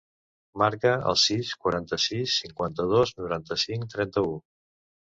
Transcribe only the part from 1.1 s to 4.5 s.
el sis, quaranta-sis, cinquanta-dos, noranta-cinc, trenta-u.